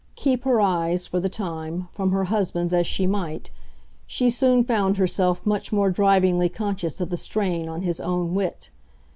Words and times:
Keep 0.15 0.45
her 0.45 0.59
eyes, 0.59 1.05
for 1.05 1.19
the 1.19 1.29
time, 1.29 1.87
from 1.91 2.09
her 2.09 2.23
husband's 2.23 2.73
as 2.73 2.87
she 2.87 3.05
might, 3.05 3.51
she 4.07 4.31
soon 4.31 4.63
found 4.63 4.97
herself 4.97 5.45
much 5.45 5.71
more 5.71 5.91
drivingly 5.91 6.49
conscious 6.49 6.99
of 6.99 7.11
the 7.11 7.17
strain 7.17 7.69
on 7.69 7.83
his 7.83 7.99
own 7.99 8.33
wit. 8.33 8.71